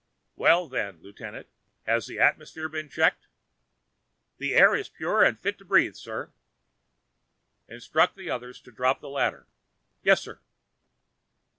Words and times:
"Well 0.35 0.67
then, 0.67 0.99
Lieutenant, 1.03 1.45
has 1.85 2.07
the 2.07 2.17
atmosphere 2.19 2.67
been 2.67 2.89
checked?" 2.89 3.27
"The 4.39 4.55
air 4.55 4.73
is 4.73 4.89
pure 4.89 5.23
and 5.23 5.37
fit 5.37 5.59
to 5.59 5.63
breathe, 5.65 5.93
sir." 5.93 6.33
"Instruct 7.67 8.15
the 8.15 8.27
others 8.31 8.59
to 8.61 8.71
drop 8.71 8.99
the 8.99 9.09
ladder." 9.09 9.45
"Yes 10.01 10.19
sir." 10.23 10.39